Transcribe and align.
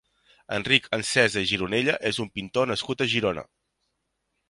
Enric 0.55 0.87
Ansesa 0.99 1.45
i 1.45 1.51
Gironella 1.51 1.99
és 2.13 2.21
un 2.27 2.35
pintor 2.39 2.71
nascut 2.73 3.05
a 3.05 3.11
Girona. 3.15 3.49